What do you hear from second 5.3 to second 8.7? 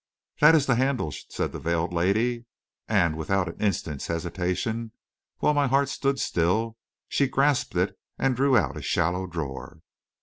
while my heart stood still, she grasped it and drew